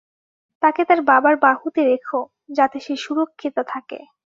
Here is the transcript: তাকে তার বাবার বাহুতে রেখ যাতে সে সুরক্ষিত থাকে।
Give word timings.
তাকে 0.61 0.81
তার 0.85 0.99
বাবার 1.01 1.35
বাহুতে 1.37 1.81
রেখ 1.85 2.07
যাতে 2.49 2.77
সে 2.79 2.93
সুরক্ষিত 2.97 3.57
থাকে। 3.67 3.99